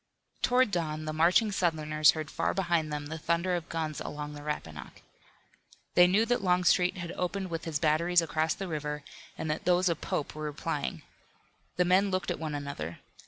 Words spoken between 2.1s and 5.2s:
heard far behind them the thunder of guns along the Rappahannock.